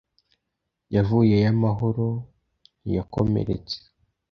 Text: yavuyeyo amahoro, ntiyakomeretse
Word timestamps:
yavuyeyo 0.95 1.47
amahoro, 1.53 2.07
ntiyakomeretse 2.83 3.77